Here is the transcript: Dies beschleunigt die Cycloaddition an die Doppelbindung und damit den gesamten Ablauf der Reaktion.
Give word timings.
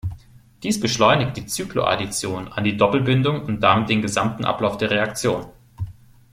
Dies 0.63 0.79
beschleunigt 0.79 1.37
die 1.37 1.47
Cycloaddition 1.47 2.47
an 2.47 2.63
die 2.63 2.75
Doppelbindung 2.75 3.43
und 3.45 3.59
damit 3.61 3.89
den 3.89 4.01
gesamten 4.01 4.45
Ablauf 4.45 4.77
der 4.77 4.89
Reaktion. 4.89 5.45